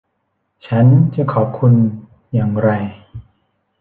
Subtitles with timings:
[0.67, 1.73] ฉันจะขอบคุณ
[2.33, 2.69] อย่างไร